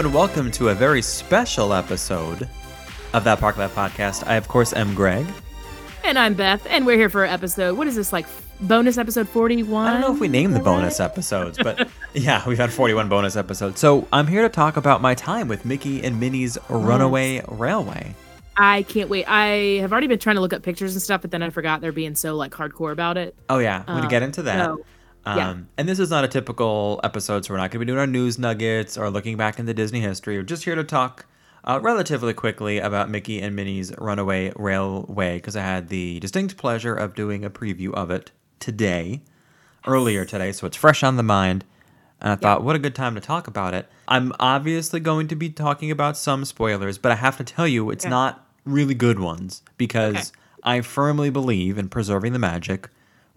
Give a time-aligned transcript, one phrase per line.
[0.00, 2.48] and welcome to a very special episode
[3.12, 4.26] of That Park Life podcast.
[4.26, 5.26] I, of course, am Greg.
[6.04, 7.76] And I'm Beth, and we're here for episode.
[7.76, 8.26] What is this like?
[8.62, 9.86] Bonus episode forty-one.
[9.86, 13.34] I don't know if we named the bonus episodes, but yeah, we've had 41 bonus
[13.36, 13.80] episodes.
[13.80, 18.14] So I'm here to talk about my time with Mickey and Minnie's Runaway Railway.
[18.58, 19.24] I can't wait.
[19.26, 21.80] I have already been trying to look up pictures and stuff, but then I forgot
[21.80, 23.34] they're being so like hardcore about it.
[23.48, 24.64] Oh yeah, we're gonna Uh, get into that.
[24.66, 24.84] so,
[25.26, 25.50] yeah.
[25.50, 27.98] Um, and this is not a typical episode, so we're not going to be doing
[27.98, 30.36] our news nuggets or looking back into Disney history.
[30.36, 31.26] We're just here to talk
[31.64, 36.94] uh, relatively quickly about Mickey and Minnie's Runaway Railway because I had the distinct pleasure
[36.94, 38.30] of doing a preview of it
[38.60, 39.22] today,
[39.86, 41.64] earlier today, so it's fresh on the mind.
[42.22, 43.88] And I thought, what a good time to talk about it.
[44.06, 47.90] I'm obviously going to be talking about some spoilers, but I have to tell you,
[47.90, 48.10] it's Yeah.
[48.10, 50.30] not really good ones because Okay.
[50.62, 52.90] I firmly believe in preserving the magic,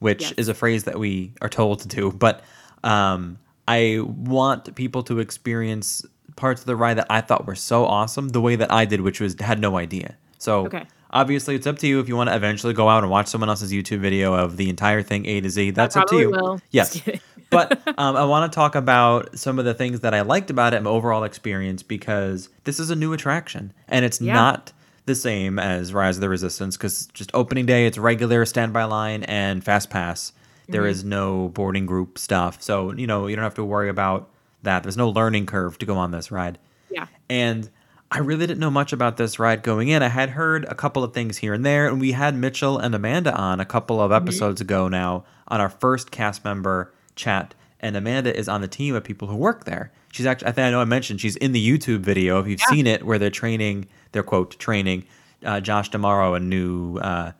[0.03, 0.33] which Yes.
[0.37, 2.11] is a phrase that we are told to do.
[2.11, 2.41] But
[2.83, 3.37] um,
[3.67, 8.29] I want people to experience parts of the ride that I thought were so awesome
[8.29, 10.15] the way that I did, which was had no idea.
[10.39, 10.83] So Okay.
[11.11, 13.49] obviously, it's up to you if you want to eventually go out and watch someone
[13.49, 15.71] else's YouTube video of the entire thing A to Z.
[15.71, 16.31] That's up to you.
[16.31, 16.59] will.
[16.71, 17.01] Yes.
[17.49, 20.73] But um, I want to talk about some of the things that I liked about
[20.73, 24.33] it, my overall experience, because this is a new attraction and it's Yeah.
[24.33, 24.73] not
[25.05, 26.77] the same as Rise of the Resistance.
[26.77, 30.33] Because just opening day, it's regular standby line and fast pass.
[30.69, 30.89] There Mm-hmm.
[30.91, 34.29] is no boarding group stuff, so you know you don't have to worry about
[34.63, 34.83] that.
[34.83, 36.57] There's no learning curve to go on this ride.
[36.89, 37.07] Yeah.
[37.29, 37.69] And
[38.09, 40.01] I really didn't know much about this ride going in.
[40.01, 42.95] I had heard a couple of things here and there, and we had Mitchell and
[42.95, 44.23] Amanda on a couple of Mm-hmm.
[44.25, 47.55] episodes ago now on our first cast member chat.
[47.81, 49.91] And Amanda is on the team of people who work there.
[50.13, 52.59] She's actually, I think I know I mentioned she's in the YouTube video if you've
[52.61, 52.67] Yeah.
[52.73, 55.05] seen it, where they're training, they're quote training
[55.43, 57.31] uh, Josh D'Amaro, a new uh,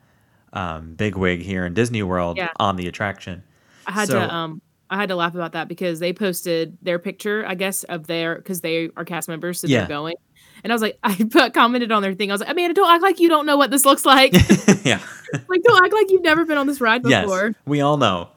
[0.52, 2.50] um, bigwig here in Disney World, Yeah.
[2.60, 3.44] on the attraction.
[3.88, 7.00] I had So- to um I had to laugh about that because they posted their
[7.00, 9.80] picture, I guess, of their because they are cast members, so Yeah.
[9.80, 10.16] they're going.
[10.64, 12.30] And I was like, I put, commented on their thing.
[12.30, 14.34] I was like, Amanda, don't act like you don't know what this looks like.
[14.84, 15.00] yeah.
[15.48, 17.46] like, don't act like you've never been on this ride before.
[17.48, 17.56] yes.
[17.66, 18.30] We all know.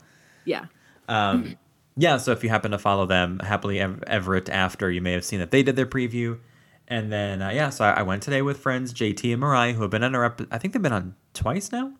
[0.47, 0.67] Yeah.
[1.09, 1.57] Um,
[1.97, 5.25] yeah, so if you happen to follow them, Happily Ev- Everett After, you may have
[5.25, 6.39] seen that they did their preview.
[6.89, 9.83] And then, uh, yeah, so I, I went today with friends JT and Mariah, who
[9.83, 11.93] have been on our ep- I think they've been on twice now.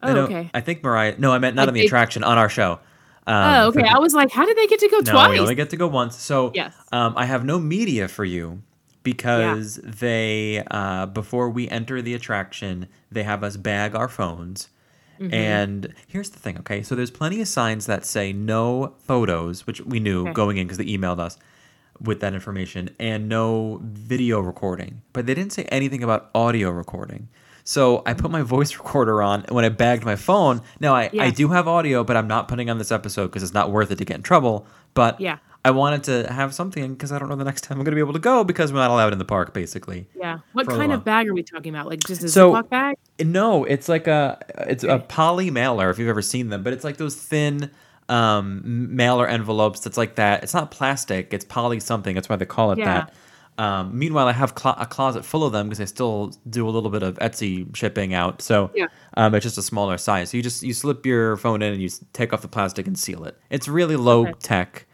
[0.00, 0.50] I Oh, know- okay.
[0.54, 2.80] I think Mariah, no, I meant not Like on the they- attraction, on our show.
[3.26, 3.82] Um, oh, okay.
[3.82, 5.30] the- I was like, how did they get to go no, twice?
[5.30, 6.16] we only get to go once.
[6.16, 6.74] So Yes.
[6.90, 8.62] um, I have no media for you
[9.02, 14.68] because they, uh, before we enter the attraction, they have us bag our phones.
[15.22, 15.34] Mm-hmm.
[15.34, 16.82] And here's the thing, okay?
[16.82, 20.32] So there's plenty of signs that say no photos, which we knew Okay.
[20.32, 21.38] going in because they emailed us
[22.00, 25.02] with that information, and no video recording.
[25.12, 27.28] But they didn't say anything about audio recording.
[27.64, 30.62] So I put my voice recorder on when I bagged my phone.
[30.80, 33.54] Now I, I do have audio, but I'm not putting on this episode because it's
[33.54, 34.66] not worth it to get in trouble.
[34.94, 35.38] But Yeah.
[35.64, 37.96] I wanted to have something because I don't know the next time I'm going to
[37.96, 40.08] be able to go because we're not allowed in the park, basically.
[40.18, 40.38] yeah.
[40.54, 41.86] What kind of bag are we talking about?
[41.86, 42.96] Like just a So- Ziploc bag?
[43.22, 46.82] No, it's like a it's a poly mailer if you've ever seen them, but it's
[46.84, 47.70] like those thin
[48.08, 48.62] um,
[48.94, 49.80] mailer envelopes.
[49.80, 50.42] That's like that.
[50.42, 51.32] It's not plastic.
[51.32, 52.14] It's poly something.
[52.14, 52.84] That's why they call it Yeah.
[53.06, 53.14] that.
[53.62, 56.70] Um, meanwhile, I have clo- a closet full of them because I still do a
[56.70, 58.40] little bit of Etsy shipping out.
[58.42, 58.86] So Yeah.
[59.16, 60.30] um, it's just a smaller size.
[60.30, 62.98] So you just you slip your phone in and you take off the plastic and
[62.98, 63.38] seal it.
[63.50, 64.32] It's really low Okay.
[64.40, 64.86] tech,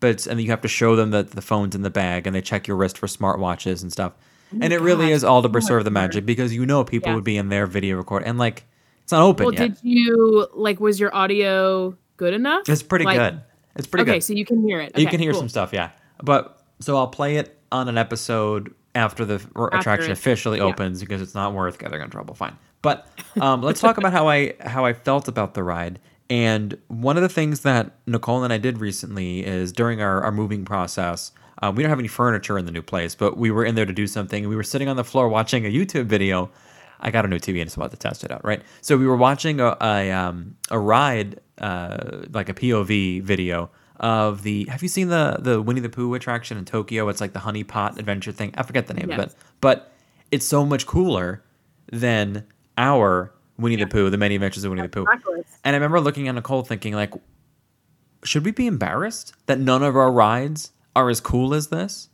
[0.00, 2.40] but and you have to show them that the phone's in the bag and they
[2.42, 4.12] check your wrist for smartwatches and stuff.
[4.60, 7.14] and it really Oh is all to preserve the magic because you know people Yeah.
[7.16, 8.64] would be in their video record and like
[9.02, 9.74] it's not open Well, yet.
[9.74, 12.68] did you like was your audio good enough?
[12.68, 13.40] It's pretty Like- good.
[13.76, 14.12] It's pretty okay, good.
[14.16, 14.98] Okay, so you can hear it.
[14.98, 15.40] you can hear cool.
[15.40, 15.90] some stuff, yeah.
[16.22, 20.64] But so I'll play it on an episode after the r- attraction it- officially yeah.
[20.64, 22.34] opens because it's not worth getting in trouble.
[22.34, 22.56] Fine.
[22.82, 23.06] But
[23.40, 25.98] um, let's talk about how I how I felt about the ride.
[26.28, 30.32] And one of the things that Nicole and I did recently is during our, our
[30.32, 31.32] moving process,
[31.62, 33.86] um, we don't have any furniture in the new place, but we were in there
[33.86, 34.44] to do something.
[34.44, 36.50] And we were sitting on the floor watching a YouTube video.
[37.00, 38.62] I got a new TV and just about to test it out, right?
[38.80, 43.70] So we were watching a a, um, a ride, uh, like a POV video
[44.00, 44.66] of the.
[44.70, 47.08] Have you seen the the Winnie the Pooh attraction in Tokyo?
[47.08, 48.54] It's like the honey pot adventure thing.
[48.56, 49.92] I forget the name of it, but
[50.30, 51.42] it's so much cooler
[51.92, 52.46] than
[52.78, 55.04] our Winnie the Pooh, the Many Adventures of Winnie the Pooh.
[55.04, 55.48] Backwards.
[55.64, 57.12] And I remember looking at Nicole thinking, like,
[58.24, 62.08] should we be embarrassed that none of our rides are as cool as this?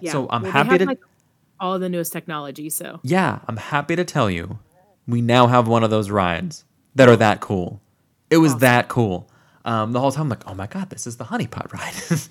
[0.00, 0.12] Yeah.
[0.12, 1.00] So I'm Well, happy have, to- like,
[1.58, 2.70] all the newest technology.
[2.70, 4.58] So Yeah, I'm happy to tell you,
[5.06, 7.80] we now have one of those rides that are that cool.
[8.30, 8.60] It was Awesome.
[8.60, 9.30] that cool.
[9.64, 11.94] Um, the whole time, I'm like, oh my god, this is the Honey Pot ride.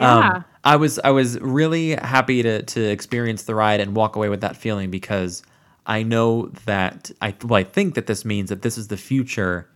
[0.00, 0.18] Yeah.
[0.36, 4.28] um, I was I was really happy to to experience the ride and walk away
[4.28, 5.42] with that feeling because
[5.88, 9.68] I know that I well I think that this means that this is the future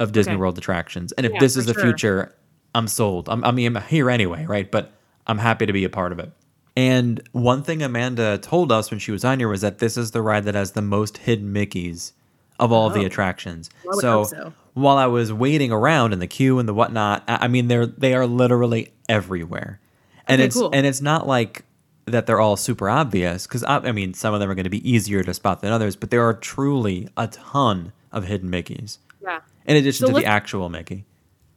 [0.00, 0.40] of Disney Okay.
[0.40, 1.82] World attractions, and if Yeah, this is the sure.
[1.84, 2.34] future,
[2.74, 3.28] I'm sold.
[3.28, 4.68] I'm, I mean, I'm here anyway, right?
[4.70, 4.92] But
[5.26, 6.32] I'm happy to be a part of it.
[6.76, 10.10] And one thing Amanda told us when she was on here was that this is
[10.10, 12.10] the ride that has the most hidden Mickeys
[12.58, 13.06] of all of the Oh.
[13.06, 13.70] attractions.
[13.84, 14.52] Would so, so.
[14.72, 17.86] while I was waiting around in the queue and the whatnot, I I mean they're
[17.86, 19.78] they are literally everywhere,
[20.26, 20.70] and Okay, it's cool.
[20.72, 21.64] and it's not like
[22.06, 24.70] that they're all super obvious because I, I mean some of them are going to
[24.70, 28.98] be easier to spot than others, but there are truly a ton of hidden Mickeys
[29.22, 29.40] Yeah.
[29.66, 31.04] in addition So to the actual Mickey.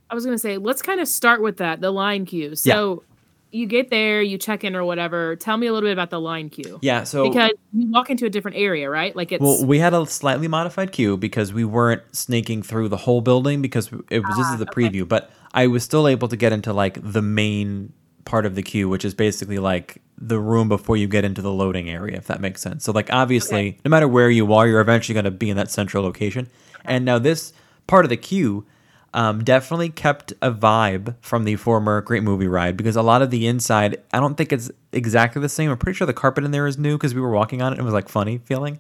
[0.10, 2.56] I was gonna say, let's kind of start with that, the line queue.
[2.56, 3.04] So
[3.52, 5.36] you get there, you check in or whatever.
[5.36, 6.80] Tell me a little bit about the line queue.
[6.82, 9.14] Yeah, so Because you walk into a different area, right?
[9.16, 12.98] Like it's Well, we had a slightly modified queue because we weren't snaking through the
[12.98, 14.90] whole building because it was this Ah, is the okay.
[14.90, 17.92] preview, but I was still able to get into like the main
[18.28, 21.52] part of the queue, which is basically like the room before you get into the
[21.52, 22.84] loading area, if that makes sense.
[22.84, 23.78] So like obviously, Okay.
[23.86, 26.48] no matter where you are, you're eventually going to be in that central location.
[26.86, 27.54] And now this
[27.88, 28.66] part of the queue
[29.14, 33.32] um, definitely kept a vibe from the former Great Movie Ride because a lot of
[33.32, 35.72] the inside, I don't think it's exactly the same.
[35.72, 37.76] I'm pretty sure the carpet in there is new because we were walking on it.
[37.80, 38.80] and It was like funny feeling.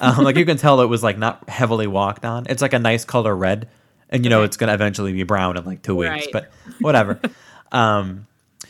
[0.00, 2.46] Um, like you can tell it was like not heavily walked on.
[2.48, 3.68] It's like a nice color red,
[4.08, 4.46] and you know Okay.
[4.46, 6.10] it's gonna eventually be brown in like two weeks.
[6.10, 6.28] Right.
[6.32, 6.50] But
[6.80, 7.20] whatever.
[7.72, 8.26] um,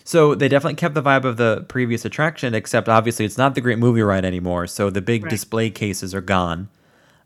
[0.06, 3.60] so they definitely kept the vibe of the previous attraction, except obviously it's not the
[3.60, 4.66] Great Movie Ride anymore.
[4.66, 5.30] So the big Right.
[5.30, 6.68] display cases are gone.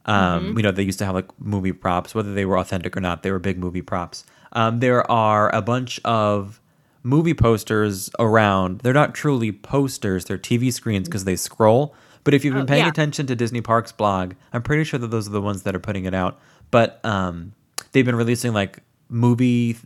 [0.06, 3.00] Um, You know, they used to have like movie props, whether they were authentic or
[3.00, 3.23] not.
[3.23, 4.25] They were big movie props.
[4.53, 6.59] Um, there are a bunch of
[7.03, 8.81] movie posters around.
[8.81, 11.94] They're not truly posters; they're TV screens because they scroll.
[12.25, 12.91] But if you've been Oh, paying yeah.
[12.91, 15.79] attention to Disney Parks blog, I'm pretty sure that those are the ones that are
[15.81, 16.38] putting it out.
[16.71, 17.53] But um,
[17.93, 18.79] they've been releasing like
[19.09, 19.76] movie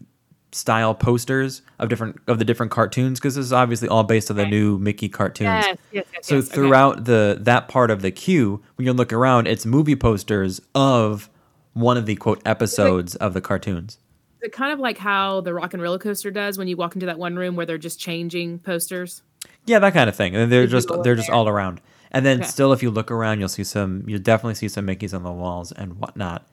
[0.54, 4.36] style posters of different of the different cartoons because this is obviously all based on
[4.36, 4.50] the Okay.
[4.50, 5.48] new Mickey cartoons.
[5.66, 6.26] yes, yes, yes.
[6.26, 6.54] So yes, okay.
[6.54, 11.28] throughout the that part of the queue, when you look around, it's movie posters of
[11.72, 13.98] one of the quote episodes of the cartoons.
[14.40, 16.94] Is it kind of like how the Rock and Roller Coaster does when you walk
[16.94, 19.22] into that one room where they're just changing posters?
[19.66, 20.36] Yeah, that kind of thing.
[20.36, 21.34] And they're just they're just there.
[21.36, 21.80] all around.
[22.10, 22.46] And then Okay.
[22.48, 24.04] still, if you look around, you'll see some.
[24.06, 26.46] You'll definitely see some Mickey's on the walls and whatnot.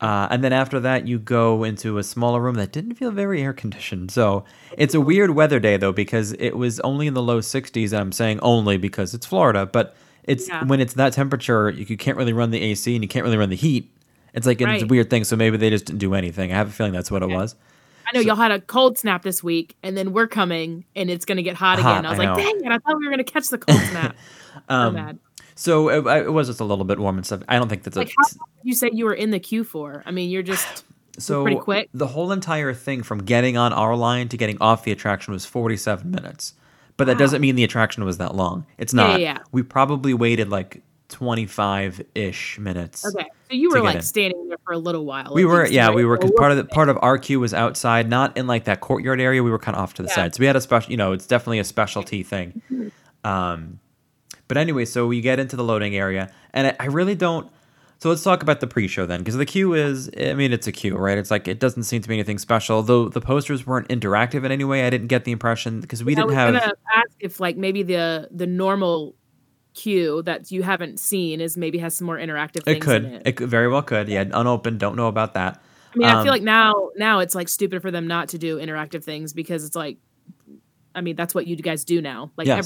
[0.00, 3.42] Uh, and then after that, you go into a smaller room that didn't feel very
[3.42, 4.10] air conditioned.
[4.10, 4.44] So
[4.76, 7.92] it's a weird weather day though because it was only in the low 60s.
[7.92, 10.64] And I'm saying only because it's Florida, but it's Yeah.
[10.64, 13.36] when it's that temperature, you, you can't really run the AC and you can't really
[13.36, 13.90] run the heat.
[14.34, 15.24] It's like it's a weird thing.
[15.24, 16.52] So maybe they just didn't do anything.
[16.52, 17.56] I have a feeling that's what it was.
[18.06, 21.26] I know y'all had a cold snap this week, and then we're coming, and it's
[21.26, 22.06] gonna get hot, Hot, again.
[22.06, 22.72] I was I like, dang it!
[22.72, 24.16] I thought we were gonna catch the cold snap.
[24.68, 25.18] Um, so bad.
[25.60, 27.42] So it, it was just a little bit warm and stuff.
[27.48, 30.04] I don't think that's Like, a, you say you were in the queue for?
[30.06, 30.84] I mean, you're just
[31.18, 31.88] so pretty quick.
[31.92, 35.44] The whole entire thing from getting on our line to getting off the attraction was
[35.46, 36.54] 47 minutes.
[36.96, 37.18] But that Wow.
[37.18, 38.66] doesn't mean the attraction was that long.
[38.78, 39.18] It's not.
[39.18, 39.38] yeah, yeah.
[39.50, 43.04] We probably waited like 25 ish minutes.
[43.04, 43.26] okay.
[43.50, 44.02] So you were like in.
[44.02, 45.32] standing there for a little while.
[45.34, 48.08] We were, yeah, we were because part of the part of our queue was outside,
[48.08, 49.42] not in like that courtyard area.
[49.42, 50.14] We were kind of off to the Yeah.
[50.14, 52.62] side, so we had a special, you know, it's definitely a specialty thing.
[53.24, 53.80] Um,
[54.48, 57.50] but anyway, so we get into the loading area, and I, I really don't.
[58.00, 60.72] So let's talk about the pre-show then, because the queue is, I mean, it's a
[60.72, 61.18] queue, right?
[61.18, 62.82] It's like it doesn't seem to be anything special.
[62.82, 66.12] Though the posters weren't interactive in any way, I didn't get the impression because we
[66.12, 66.48] I didn't have.
[66.48, 66.70] I was have.
[66.70, 69.16] gonna ask if like maybe the the normal
[69.74, 73.12] queue that you haven't seen is maybe has some more interactive things It could, in
[73.14, 73.22] it.
[73.26, 74.08] it very well could.
[74.08, 74.80] Yeah, unopened.
[74.80, 75.60] Don't know about that.
[75.94, 78.38] I mean, I um, feel like now now it's like stupid for them not to
[78.38, 79.98] do interactive things because it's like,
[80.94, 82.30] I mean, that's what you guys do now.
[82.36, 82.58] Like Yes.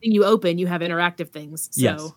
[0.00, 1.68] Everything you open, you have interactive things.
[1.72, 2.12] So Yes.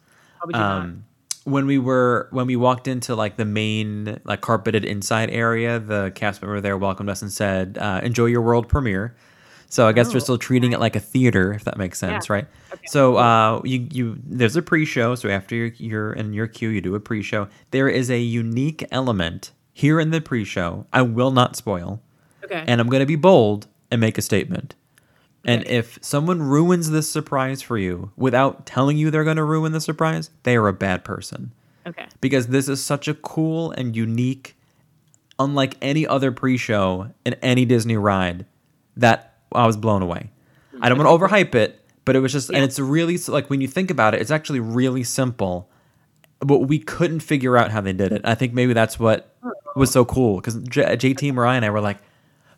[0.53, 1.05] um,
[1.45, 6.11] when we were when we walked into like the main like carpeted inside area, the
[6.15, 9.15] cast member there welcomed us and said, uh, "Enjoy your world premiere."
[9.69, 12.29] So I guess they're Oh, still treating it like a theater, if that makes sense,
[12.29, 12.33] Yeah.
[12.35, 12.47] right?
[12.71, 12.81] Okay.
[12.87, 15.15] So uh, you you there's a pre-show.
[15.15, 17.47] So after you're, you're in your queue, you do a pre-show.
[17.71, 20.85] There is a unique element here in the pre-show.
[20.93, 22.01] I will not spoil,
[22.45, 22.63] Okay.
[22.67, 24.75] and I'm going to be bold and make a statement.
[25.45, 29.73] And if someone ruins this surprise for you without telling you they're going to ruin
[29.73, 31.51] the surprise, they are a bad person.
[31.85, 32.07] okay.
[32.21, 34.55] Because this is such a cool and unique,
[35.37, 38.45] unlike any other pre show in any Disney ride,
[38.95, 40.29] that I was blown away.
[40.81, 43.61] I don't want to overhype it, but it was just, and it's really, like, when
[43.61, 45.69] you think about it, it's actually really simple,
[46.39, 48.21] but we couldn't figure out how they did it.
[48.23, 49.51] I think maybe that's what oh.
[49.75, 51.97] was so cool because J- JT, Mariah, and I were like,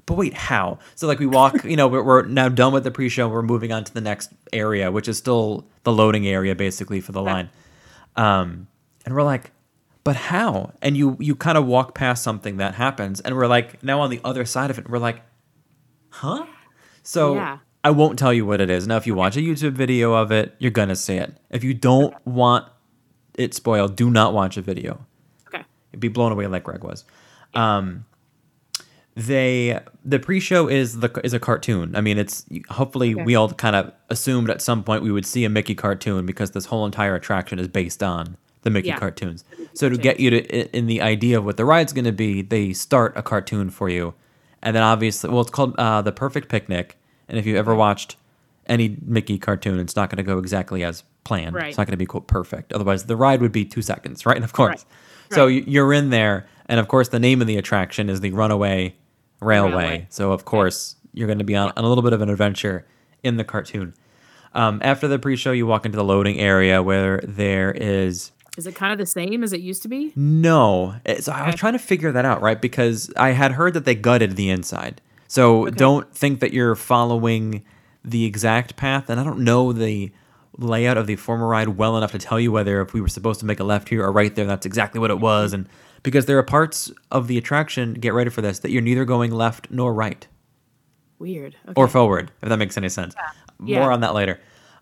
[0.06, 0.80] but wait, how?
[0.96, 3.28] So like we walk, you know, we're, we're now done with the pre-show.
[3.28, 7.12] We're moving on to the next area, which is still the loading area, basically for
[7.12, 7.50] the line.
[8.16, 8.68] Um,
[9.06, 9.52] and we're like,
[10.04, 10.74] but how?
[10.82, 14.10] And you you kind of walk past something that happens, and we're like, now on
[14.12, 15.22] the other side of it, we're like,
[16.10, 16.46] huh?
[17.04, 17.58] So Yeah.
[17.84, 18.88] I won't tell you what it is.
[18.88, 21.36] Now, if you watch a YouTube video of it, you're gonna see it.
[21.50, 22.68] If you don't want
[23.36, 25.06] it spoiled, do not watch a video.
[25.48, 25.64] Okay.
[25.92, 27.04] You'd be blown away like Greg was.
[27.54, 28.06] Um,
[29.16, 31.96] they the pre-show is the is a cartoon.
[31.96, 33.24] I mean, it's hopefully Okay.
[33.24, 36.52] we all kind of assumed at some point we would see a Mickey cartoon because
[36.52, 39.00] this whole entire attraction is based on the Mickey Yeah.
[39.00, 39.44] cartoons.
[39.74, 42.42] So to get you to in the idea of what the ride's going to be,
[42.42, 44.14] they start a cartoon for you,
[44.62, 46.98] and then obviously, well, it's called uh, the Perfect Picnic.
[47.30, 48.18] And if you ever watched
[48.68, 51.56] any Mickey cartoon, it's not going to go exactly as planned.
[51.56, 51.70] Right.
[51.70, 52.74] It's not going to be quote perfect.
[52.74, 54.36] Otherwise, the ride would be two seconds, right?
[54.36, 54.86] And of course,
[55.30, 55.36] Right.
[55.36, 55.64] so Right.
[55.66, 58.96] y- you're in there, and of course, the name of the attraction is the Runaway
[59.40, 59.72] Railway.
[59.72, 60.08] Railway.
[60.10, 62.86] So of course, you're going to be on, on a little bit of an adventure
[63.24, 63.94] in the cartoon.
[64.54, 68.76] Um, after the pre-show, you walk into the loading area where there is Is it
[68.76, 70.14] kind of the same as it used to be?
[70.16, 70.96] no.
[71.06, 72.62] Eh, So I was trying to figure that out, right?
[72.62, 75.02] Because I had heard that they gutted the inside.
[75.28, 75.72] So Okay.
[75.76, 77.64] don't think that you're following
[78.04, 79.10] the exact path.
[79.10, 80.12] And I don't know the
[80.58, 83.42] layout of the former ride well enough to tell you whether if we were supposed
[83.42, 85.52] to make a left here or right there, that's exactly what it was.
[85.52, 85.68] And
[86.06, 89.32] because there are parts of the attraction, get ready for this, that you're neither going
[89.32, 90.28] left nor right
[91.20, 91.56] Weird.
[91.66, 91.74] Okay.
[91.76, 93.16] or forward, if that makes any sense.
[93.64, 93.80] Yeah.
[93.80, 94.40] More on that later.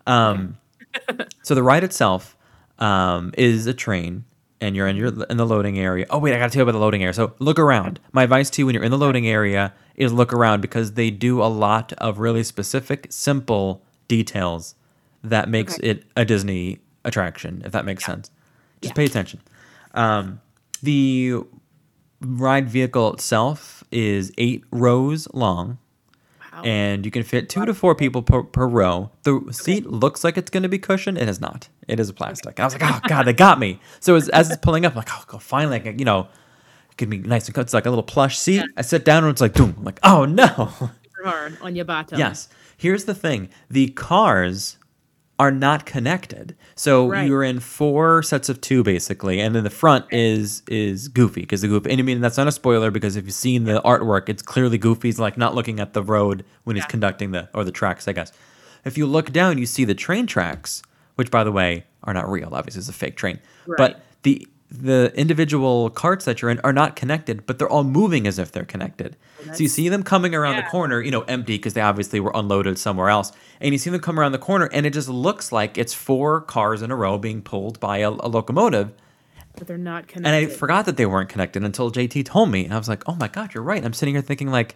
[0.07, 0.57] Um,
[1.43, 2.35] so the ride itself
[2.79, 4.25] um, is a train,
[4.59, 6.05] and you're in your in the loading area.
[6.09, 7.13] Oh wait, I got to tell you about the loading area.
[7.13, 7.99] So look around.
[8.11, 11.11] My advice to you when you're in the loading area is look around because they
[11.11, 14.75] do a lot of really specific, simple details
[15.23, 15.89] that makes Okay.
[15.91, 17.61] it a Disney attraction.
[17.63, 18.31] If that makes sense,
[18.81, 18.95] just Yeah.
[18.95, 19.39] pay attention.
[19.93, 20.41] Um,
[20.83, 21.37] the
[22.21, 25.77] ride vehicle itself is eight rows long
[26.53, 26.61] Wow.
[26.63, 29.09] and you can fit two to four people per, per row.
[29.23, 31.17] The seat looks like it's going to be cushioned.
[31.17, 31.67] It is not.
[31.87, 32.59] It is a plastic.
[32.59, 33.79] And I was like, oh god, they got me.
[33.99, 36.27] So as, as it's pulling up, I'm like, oh, finally, can, you know,
[36.91, 37.61] it can be nice and cut.
[37.61, 38.63] It's like a little plush seat.
[38.77, 39.73] I sit down and it's like, boom.
[39.79, 40.71] I'm like, oh no.
[40.79, 42.19] Super hard on your bottom.
[42.19, 42.49] yes.
[42.77, 44.77] Here's the thing: the cars
[45.39, 46.55] are not connected.
[46.75, 47.27] So Right.
[47.27, 51.61] you're in four sets of two basically, and then the front is is Goofy because
[51.61, 51.89] the Goofy.
[51.91, 54.77] And I mean that's not a spoiler because if you've seen the artwork, it's clearly
[54.77, 58.13] Goofy's like not looking at the road when he's conducting the or the tracks, I
[58.13, 58.31] guess.
[58.85, 60.83] If you look down, you see the train tracks,
[61.15, 62.49] which by the way are not real.
[62.53, 63.39] Obviously, it's a fake train.
[63.65, 63.77] Right.
[63.77, 68.25] But the the individual carts that you're in are not connected, but they're all moving
[68.25, 69.15] as if they're connected.
[69.53, 72.31] so you see them coming around the corner, you know, empty because they obviously were
[72.33, 73.31] unloaded somewhere else.
[73.61, 76.41] And you see them come around the corner, and it just looks like it's four
[76.41, 78.91] cars in a row being pulled by a, a locomotive.
[79.55, 80.35] But they're not connected.
[80.35, 82.65] And I forgot that they weren't connected until JT told me.
[82.65, 83.85] And I was like, oh my God, you're right.
[83.85, 84.75] I'm sitting here thinking, like,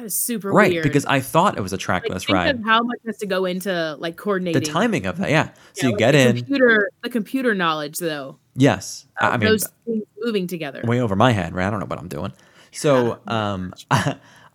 [0.00, 0.82] that is super right, weird.
[0.82, 2.54] because I thought it was a like, trackless think ride.
[2.54, 5.50] of how much has to go into like coordinating The timing of that, yeah.
[5.74, 6.36] So Yeah, you like get the in.
[6.38, 8.38] Computer, the computer knowledge though.
[8.60, 9.06] Yes.
[9.20, 10.82] I I mean, those things moving together.
[10.84, 11.66] way over my head, right?
[11.66, 12.32] I don't know what I'm doing.
[12.72, 13.72] So, um,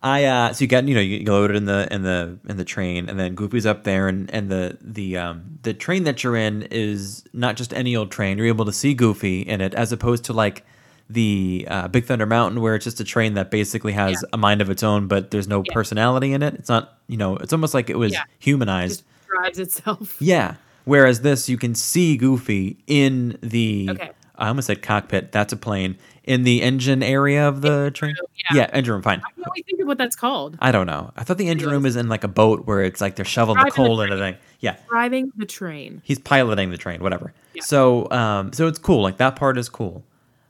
[0.02, 2.56] I, uh, so you got, you know, you load it in the, in the, in
[2.56, 6.22] the train and then Goofy's up there and, and the, the, um, the train that
[6.22, 8.38] you're in is not just any old train.
[8.38, 10.64] You're able to see Goofy in it as opposed to like
[11.10, 14.28] the, uh, Big Thunder Mountain where it's just a train that basically has Yeah.
[14.32, 15.72] a mind of its own, but there's no Yeah.
[15.74, 16.54] personality in it.
[16.54, 18.22] It's not, you know, it's almost like it was Yeah.
[18.38, 19.00] humanized.
[19.00, 20.16] Just drives itself.
[20.20, 20.54] Yeah.
[20.86, 23.88] Whereas this, you can see Goofy in the.
[23.90, 24.10] Okay.
[24.36, 25.32] I almost said cockpit.
[25.32, 25.96] That's a plane.
[26.22, 28.14] In the engine area of the train.
[28.50, 28.56] yeah.
[28.62, 29.02] Yeah, engine room.
[29.02, 29.18] Fine.
[29.18, 30.56] I can't really think of what that's called.
[30.60, 31.10] I don't know.
[31.16, 33.56] I thought the engine room is in like a boat where it's like they're shoveling
[33.56, 34.36] the Driving the coal into the thing.
[34.60, 36.02] Yeah, Driving the train.
[36.04, 37.00] he's piloting the train.
[37.02, 37.32] Whatever.
[37.54, 37.62] Yeah.
[37.62, 39.02] So, um, so it's cool.
[39.02, 40.04] Like that part is cool.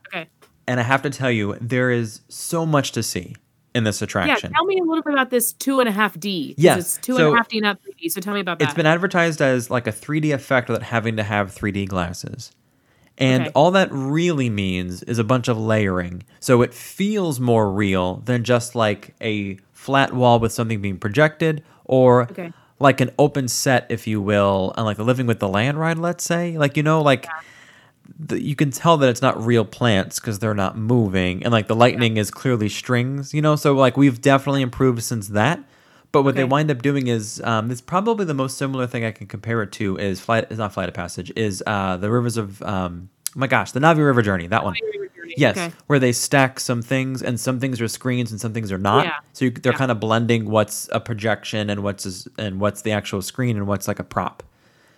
[0.07, 0.27] Okay.
[0.67, 3.35] And I have to tell you, there is so much to see
[3.77, 4.51] in this attraction.
[4.51, 6.55] Yeah, tell me a little bit about this two and a half D.
[6.57, 8.09] Yes, It's two and a half D, not three D.
[8.09, 8.65] So tell me about that.
[8.65, 12.51] It's been advertised as like a 3D effect without having to have 3D glasses.
[13.19, 13.51] And Okay.
[13.55, 16.23] all that really means is a bunch of layering.
[16.39, 21.63] So it feels more real than just like a flat wall with something being projected
[21.85, 22.51] or Okay.
[22.79, 25.97] like an open set, if you will, on like the Living with the Land ride,
[25.97, 26.57] let's say.
[26.57, 27.27] Like, you know, like
[28.19, 31.43] the, you can tell that it's not real plants because they're not moving.
[31.43, 33.55] And like the lightning is clearly strings, you know?
[33.55, 35.59] So like we've definitely improved since that.
[36.13, 39.11] But what they wind up doing is um, it's probably the most similar thing I
[39.11, 42.37] can compare it to is flight is not flight of passage is uh, the rivers
[42.37, 44.73] of um, oh my gosh the Na'vi River Journey that one
[45.35, 45.71] yes Okay.
[45.87, 49.05] where they stack some things and some things are screens and some things are not
[49.05, 49.13] Yeah.
[49.33, 49.77] so you, they're Yeah.
[49.77, 53.67] kind of blending what's a projection and what's is, and what's the actual screen and
[53.67, 54.43] what's like a prop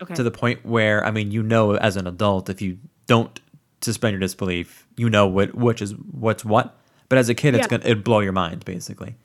[0.01, 0.13] Okay.
[0.13, 2.78] to the point where I mean you know as an adult if you
[3.10, 3.39] don't
[3.82, 4.88] suspend your disbelief.
[4.96, 6.78] You know what which is what's what.
[7.10, 7.78] But as a kid it's Yeah.
[7.78, 9.18] gonna it'd blow your mind basically.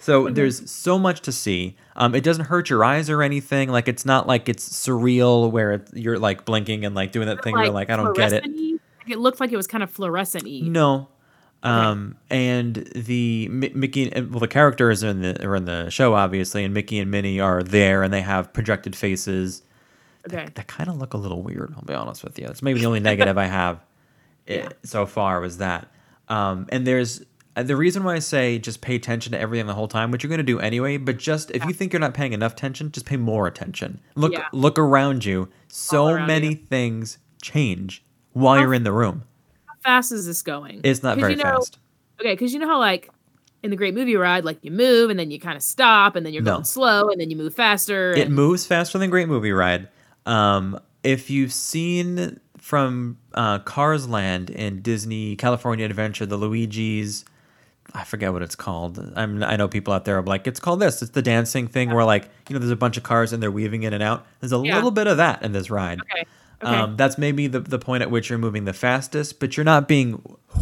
[0.00, 1.76] So there's so much to see.
[1.96, 3.68] Um, it doesn't hurt your eyes or anything.
[3.68, 7.42] Like it's not like it's surreal where it, you're like blinking and like doing that
[7.42, 8.44] thing where like I don't get it?
[8.46, 11.08] Like, it looked like it was kind of fluorescent no
[11.64, 15.90] Um, and the Mi- Mickey, and- well, the characters are in the are in the
[15.90, 19.62] show obviously, and Mickey and Minnie are there, and they have projected faces
[20.26, 20.48] Okay.
[20.54, 21.72] that kind of look a little weird.
[21.76, 22.46] I'll be honest with you.
[22.46, 23.80] It's maybe the only negative I have
[24.48, 24.68] eh, Yeah.
[24.84, 25.88] so far was that.
[26.28, 27.22] Um, and there's
[27.56, 30.22] uh, the reason why I say just pay attention to everything the whole time, which
[30.22, 30.96] you're going to do anyway.
[30.98, 34.00] But just if you think you're not paying enough attention, just pay more attention.
[34.16, 34.46] Look Yeah.
[34.52, 35.48] look around you.
[35.68, 36.54] So around many you.
[36.56, 39.24] things change while How you're in the room.
[39.66, 40.80] How fast is this going?
[40.84, 41.78] It's not very you know, fast.
[42.20, 43.10] Okay, because you know how like
[43.62, 46.24] in the Great Movie Ride, like you move and then you kind of stop and
[46.26, 46.52] then you're No.
[46.54, 48.12] going slow and then you move faster.
[48.12, 49.88] It moves faster than Great Movie Ride.
[50.28, 57.24] Um, if you've seen from uh, Cars Land in Disney California Adventure, the Luigi's,
[57.94, 59.12] I forget what it's called.
[59.16, 61.00] I'm, I know people out there are like, it's called this.
[61.00, 63.50] It's the dancing thing where like you know there's a bunch of cars and they're
[63.50, 64.26] weaving in and out.
[64.40, 64.74] There's a Yeah.
[64.74, 66.00] little bit of that in this ride.
[66.02, 66.24] Okay.
[66.62, 66.74] Okay.
[66.76, 69.86] Um, that's maybe the, the point at which you're moving the fastest, but you're not
[69.86, 70.14] being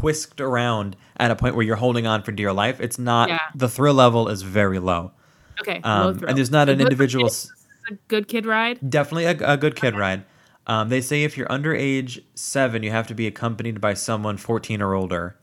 [0.03, 2.81] whisked around at a point where you're holding on for dear life.
[2.81, 3.41] It's not Yeah.
[3.55, 5.13] the thrill level is very low.
[5.63, 5.81] okay.
[5.83, 6.29] Um, thrill.
[6.29, 7.25] and there's not an individual.
[7.29, 7.51] kids?
[7.87, 8.79] S- This is a good kid ride.
[8.91, 10.25] Definitely a, a good kid ride.
[10.67, 14.37] Um, they say if you're under age seven, you have to be accompanied by someone
[14.37, 15.37] 14 or older.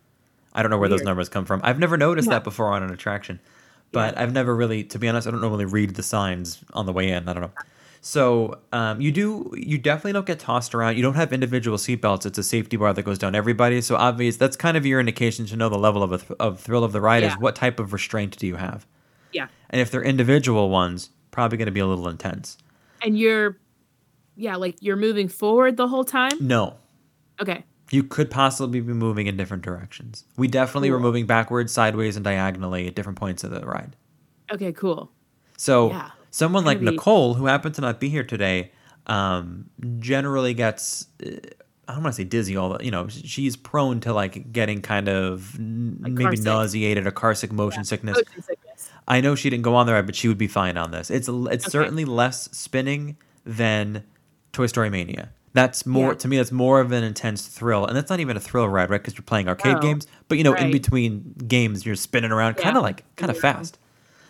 [0.53, 1.62] I don't know where those numbers come from.
[1.63, 2.35] I've never noticed Yeah.
[2.35, 3.39] that before on an attraction,
[3.91, 6.93] but I've never really, to be honest, I don't normally read the signs on the
[6.93, 7.27] way in.
[7.29, 7.51] I don't know.
[8.01, 10.97] So um, you do, you definitely don't get tossed around.
[10.97, 12.25] You don't have individual seatbelts.
[12.25, 13.79] It's a safety bar that goes down everybody.
[13.81, 16.59] So obvious, that's kind of your indication to know the level of a th- of
[16.59, 18.85] thrill of the ride is what type of restraint do you have,
[19.31, 19.47] Yeah.
[19.69, 22.57] and if they're individual ones, probably going to be a little intense.
[23.01, 23.57] And you're,
[24.37, 26.31] yeah, like you're moving forward the whole time.
[26.39, 26.75] No,
[27.41, 27.65] Okay.
[27.91, 30.23] You could possibly be moving in different directions.
[30.37, 33.95] We definitely were moving backwards, sideways, and diagonally at different points of the ride.
[34.51, 34.71] Okay.
[34.71, 35.11] Cool.
[35.57, 36.11] So Yeah.
[36.31, 38.71] someone like be- Nicole, who happened to not be here today,
[39.07, 41.31] um, generally gets uh,
[41.87, 42.55] I don't want to say dizzy.
[42.55, 47.11] All the you know, she's prone to like getting kind of Like maybe nauseated or
[47.11, 48.17] car sick motion sickness.
[48.17, 48.89] Motion sickness.
[49.07, 51.09] I know she didn't go on the ride, but she would be fine on this.
[51.11, 51.69] It's it's Okay.
[51.72, 54.03] certainly less spinning than
[54.53, 55.29] Toy Story Mania.
[55.51, 56.17] That's more Yeah.
[56.19, 56.37] to me.
[56.37, 59.00] That's more of an intense thrill, and that's not even a thrill ride, right?
[59.01, 62.63] Because you're playing arcade games, but you know, in between games, you're spinning around, Yeah.
[62.63, 63.77] kind of like kind of fast.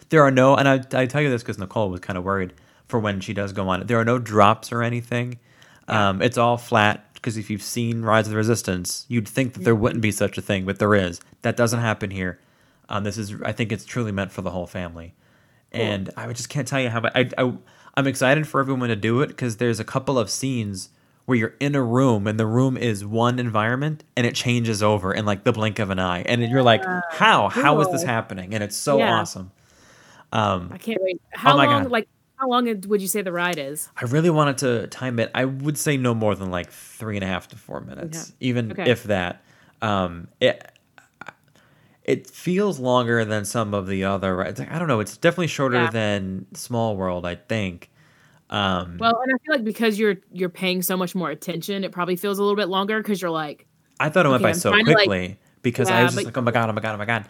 [0.09, 2.53] There are no, and I, I tell you this because Nicole was kind of worried
[2.87, 3.87] for when she does go on it.
[3.87, 5.37] There are no drops or anything.
[5.87, 9.63] Um, it's all flat because if you've seen Rise of the Resistance, you'd think that
[9.63, 11.21] there wouldn't be such a thing, but there is.
[11.41, 12.39] That doesn't happen here.
[12.89, 15.15] Um, this is, I think, it's truly meant for the whole family.
[15.71, 17.01] And I just can't tell you how.
[17.15, 17.53] I, I
[17.95, 20.89] I'm excited for everyone to do it because there's a couple of scenes
[21.25, 25.13] where you're in a room and the room is one environment and it changes over
[25.13, 27.49] in like the blink of an eye, and you're like, how?
[27.49, 28.53] How is this happening?
[28.53, 29.13] And it's so Yeah.
[29.19, 29.51] awesome.
[30.31, 31.21] Um, I can't wait.
[31.31, 31.83] How Oh long?
[31.83, 31.91] God.
[31.91, 32.07] Like
[32.43, 33.87] how long would you say the ride is?
[33.95, 35.31] I really wanted to time it.
[35.33, 38.35] I would say no more than like three and a half to four minutes, Okay.
[38.41, 38.91] even Okay.
[38.91, 39.41] if that.
[39.81, 40.69] Um, it
[42.03, 44.35] it feels longer than some of the other.
[44.35, 44.59] rides.
[44.59, 44.99] I don't know.
[44.99, 45.89] It's definitely shorter Yeah.
[45.89, 47.89] than Small World, I think.
[48.49, 51.93] Um, Well, and I feel like because you're you're paying so much more attention, it
[51.93, 53.67] probably feels a little bit longer because you're like,
[54.01, 56.25] I thought it went okay, by I'm so to, like- quickly because I was just
[56.25, 57.25] like, oh my god, oh my god, oh my god.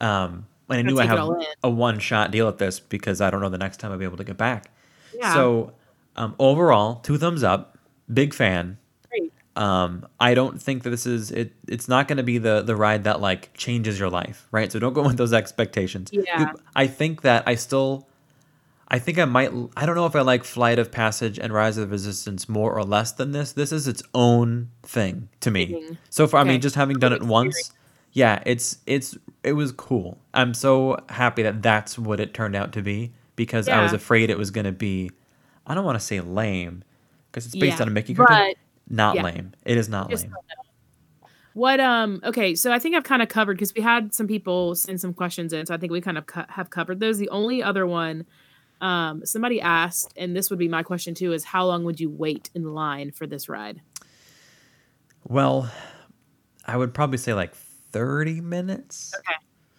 [0.00, 1.28] Um, and I knew I have
[1.62, 4.04] a one shot deal at this because I don't know the next time I'll be
[4.04, 4.70] able to get back.
[5.14, 5.72] yeah, So
[6.16, 7.78] um, overall, two thumbs up.
[8.12, 8.78] Big fan.
[9.08, 9.32] great.
[9.56, 11.52] Um, I don't think that this is it.
[11.66, 14.70] It's not going to be the the ride that like changes your life, right?
[14.72, 16.10] So don't go with those expectations.
[16.12, 16.52] Yeah.
[16.76, 18.06] I think that I still,
[18.88, 19.50] I think I might.
[19.76, 22.72] I don't know if I like Flight of Passage and Rise of the Resistance more
[22.72, 23.52] or less than this.
[23.52, 25.66] This is its own thing to me.
[25.90, 25.96] Mhm.
[26.08, 27.72] So far, I mean, just having done it once,
[28.12, 29.16] yeah, it's it's
[29.48, 30.18] it was cool.
[30.34, 34.30] I'm so happy that that's what it turned out to be because I was afraid
[34.30, 35.10] it was going to be.
[35.66, 36.84] I don't want to say lame
[37.30, 38.36] because it's based Yeah, on a Mickey cartoon.
[38.36, 38.56] but
[38.94, 39.22] Not yeah.
[39.22, 39.52] lame.
[39.64, 40.34] It is not Just lame.
[41.54, 44.74] What um okay, so I think I've kind of covered because we had some people
[44.74, 47.18] send some questions in, so I think we kind of co- have covered those.
[47.18, 48.26] The only other one
[48.80, 52.10] um somebody asked, and this would be my question too, is how long would you
[52.10, 53.80] wait in line for this ride?
[55.24, 55.70] Well,
[56.64, 57.54] I would probably say like
[57.92, 59.14] 30 minutes.
[59.18, 59.34] Okay.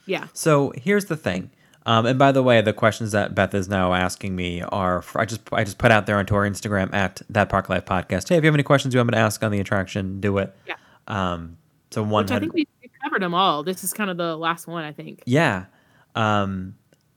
[0.06, 0.28] Yeah.
[0.34, 1.52] So here's the thing.
[1.86, 5.26] Um, and by the way, the questions that Beth is now asking me are I
[5.26, 8.30] just I just put out there onto our Instagram at that Park Life Podcast.
[8.30, 10.38] Hey, if you have any questions you want me to ask on the attraction, do
[10.39, 10.56] it.
[10.67, 10.76] Yeah.
[11.08, 11.58] Um,
[11.91, 12.67] so one Which I think we
[13.04, 13.63] covered them all.
[13.63, 15.24] This is kind of the last one, I think.
[15.26, 15.65] Yeah.
[16.15, 16.76] Um,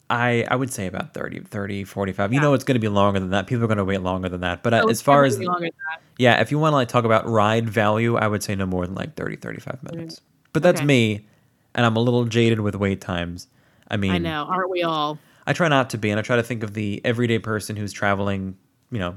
[0.09, 2.33] I I would say about 30, 30 45.
[2.33, 3.47] You know it's going to be longer than that.
[3.47, 4.63] People are going to wait longer than that.
[4.63, 6.03] But uh, So as far as longer than that.
[6.19, 8.87] yeah, if you want to like talk about ride value, I would say no more
[8.87, 10.21] than like 30 35 minutes.
[10.53, 10.87] But that's Okay.
[10.87, 11.27] me
[11.75, 13.49] and I'm a little jaded with wait times.
[13.91, 15.19] I mean, I know, aren't we all?
[15.47, 17.93] I try not to be, and I try to think of the everyday person who's
[17.93, 18.57] traveling,
[18.91, 19.17] you know,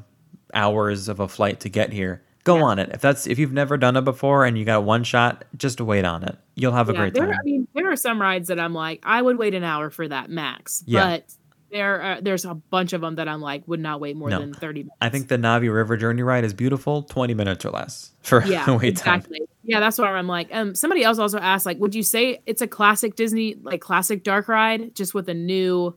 [0.53, 2.21] hours of a flight to get here.
[2.45, 2.63] go Yeah.
[2.63, 2.89] on it.
[2.93, 6.05] If that's if you've never done it before and you got one shot, just wait
[6.05, 6.37] on it.
[6.53, 7.39] You'll have a Yeah, great there, time.
[7.39, 10.07] I mean, there are some rides that I'm like, I would wait an hour for
[10.07, 10.83] that max.
[10.85, 11.05] Yeah.
[11.05, 11.33] But
[11.75, 14.39] there, are, there's a bunch of them that I'm like, would not wait more No.
[14.39, 14.95] than 30 minutes.
[15.01, 17.03] I think the Na'vi River Journey ride is beautiful.
[17.03, 19.15] Twenty minutes or less for yeah, wait time.
[19.19, 19.41] exactly.
[19.63, 20.47] Yeah, that's why I'm like.
[20.53, 24.23] Um, somebody else also asked, like, would you say it's a classic Disney, like classic
[24.23, 25.95] dark ride, just with a new,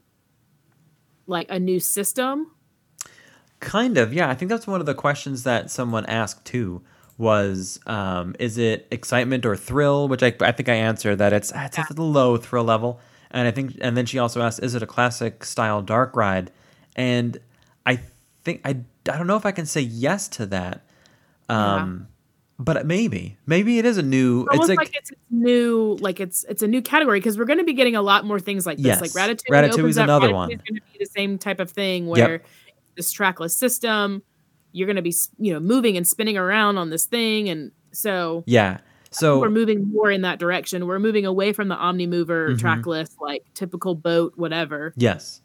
[1.27, 2.51] like a new system?
[3.61, 4.31] Kind of, yeah.
[4.31, 6.83] I think that's one of the questions that someone asked too.
[7.19, 10.07] Was um, is it excitement or thrill?
[10.07, 13.47] Which I, I think I answered that it's it's at the low thrill level, and
[13.47, 16.51] I think and then she also asked, is it a classic style dark ride?
[16.97, 17.39] And
[17.87, 18.01] I
[18.43, 20.83] think I I don't know if I can say yes to that,
[21.49, 22.09] um,
[22.59, 24.47] but maybe maybe it is a new.
[24.51, 27.59] Almost it's like, it's it's new, like it's it's a new category because we're going
[27.59, 28.87] to be getting a lot more things like this.
[28.87, 29.01] Yes.
[29.01, 30.51] Like Ratatouille, Ratatouille up, another Ratatouille one.
[30.53, 32.43] Is going to be the same type of thing where
[32.97, 34.23] this trackless system,
[34.73, 38.45] you're going to be you know moving and spinning around on this thing, and so
[38.47, 38.79] yeah.
[39.11, 40.87] So we're moving more in that direction.
[40.87, 42.59] We're moving away from the OmniMover Mhm.
[42.59, 44.93] trackless, like typical boat, whatever.
[44.97, 45.41] yes.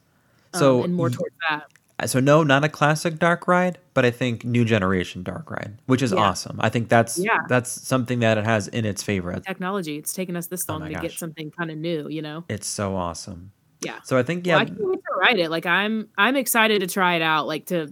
[0.54, 1.68] um, So and more towards that.
[2.10, 6.02] so no, not a classic dark ride, but I think new generation dark ride, which
[6.02, 6.20] is Yeah.
[6.20, 6.58] awesome.
[6.60, 7.40] I think that's Yeah.
[7.48, 9.34] that's something that it has in its favor.
[9.40, 9.98] Technology.
[9.98, 12.08] It's taken us this Oh long my to get something kind of new.
[12.10, 12.44] You know.
[12.50, 13.52] It's so awesome.
[13.82, 14.00] Yeah.
[14.04, 15.50] So I think Well, yeah, I can't wait to ride it.
[15.50, 17.48] Like I'm, I'm excited to try it out.
[17.48, 17.92] Like to,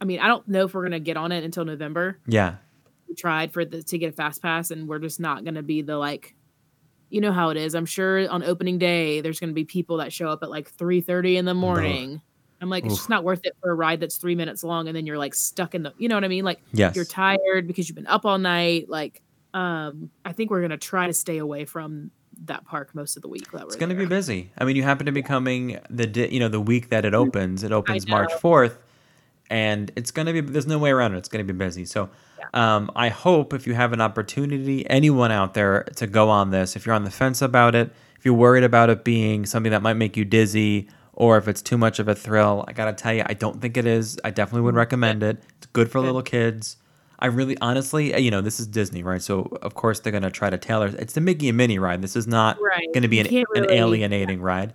[0.00, 2.18] I mean, I don't know if we're gonna get on it until November.
[2.26, 2.56] yeah,
[3.14, 5.96] tried for the to get a fast pass, and we're just not gonna be the
[5.96, 6.34] like,
[7.10, 7.74] you know how it is.
[7.74, 11.36] I'm sure on opening day there's gonna be people that show up at like 3:30
[11.36, 12.20] in the morning.
[12.60, 14.96] I'm like, it's just not worth it for a ride that's three minutes long, and
[14.96, 16.44] then you're like stuck in the, you know what I mean?
[16.44, 18.88] Like yes, you're tired because you've been up all night.
[18.88, 22.10] Like, um, I think we're gonna try to stay away from
[22.44, 23.50] that park most of the week.
[23.52, 24.50] That it's going to be busy.
[24.58, 27.14] I mean, you happen to be coming the di- you know the week that it
[27.14, 27.62] opens.
[27.62, 28.78] It opens March fourth,
[29.50, 30.40] and it's going to be.
[30.40, 31.18] There's no way around it.
[31.18, 31.84] It's going to be busy.
[31.84, 32.10] So.
[32.54, 36.76] Um, I hope if you have an opportunity, anyone out there to go on this,
[36.76, 39.82] if you're on the fence about it, if you're worried about it being something that
[39.82, 43.12] might make you dizzy, or if it's too much of a thrill, I gotta tell
[43.12, 44.18] you, I don't think it is.
[44.24, 45.42] I definitely would recommend it.
[45.58, 46.76] It's good for little kids.
[47.18, 49.20] I really, honestly, uh, you know, this is Disney, right?
[49.20, 50.86] So of course they're gonna try to tailor.
[50.86, 52.00] It's the Mickey and Minnie ride.
[52.00, 52.86] This is not Right.
[52.94, 54.72] gonna be an, can't an really- alienating ride.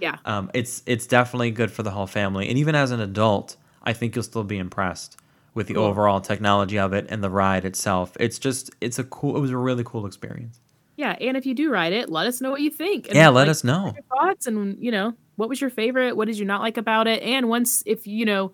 [0.00, 0.16] Yeah.
[0.24, 3.92] Um, it's it's definitely good for the whole family, and even as an adult, I
[3.92, 5.16] think you'll still be impressed
[5.54, 5.84] with the Cool.
[5.84, 8.16] overall technology of it and the ride itself.
[8.20, 9.36] It's just it's a cool.
[9.36, 10.60] It was a really cool experience.
[10.96, 13.06] Yeah, and if you do ride it, let us know what you think.
[13.08, 13.92] And, Yeah, let like, us know.
[13.94, 17.06] your thoughts and you know what was your favorite what did you not like about
[17.08, 18.52] it and once if you know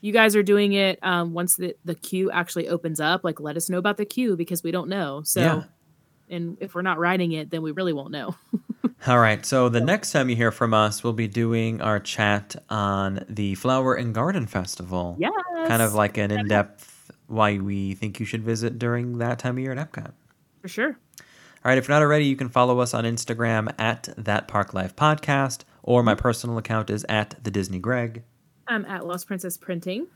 [0.00, 3.56] you guys are doing it um once the, the queue actually opens up like let
[3.58, 5.62] us know about the queue because we don't know so Yeah.
[6.30, 8.34] and if we're not riding it then we really won't know
[9.06, 9.44] All right.
[9.44, 13.54] So the next time you hear from us, we'll be doing our chat on the
[13.54, 15.16] Flower and Garden Festival.
[15.18, 15.32] yes
[15.68, 19.58] Kind of like an in-depth why we think you should visit during that time of
[19.58, 20.12] year at Epcot.
[20.60, 20.94] for sure All
[21.64, 24.94] right, if you're not already, you can follow us on Instagram at that Park Life
[24.94, 26.20] Podcast, or my mm-hmm.
[26.22, 28.22] personal account is at the Disney Greg.
[28.68, 30.06] i'm at lost princess printing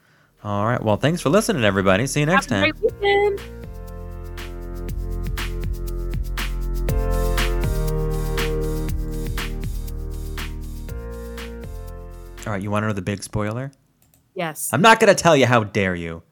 [0.45, 2.07] All right, well, thanks for listening, everybody.
[2.07, 3.65] See you next Have time.
[12.49, 13.73] All right, you want to know the big spoiler?
[14.35, 15.45] yes I'm not going to tell you.
[15.45, 16.23] How dare you?